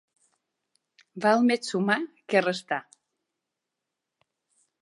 [1.25, 1.99] Val més sumar
[2.35, 2.81] que restar.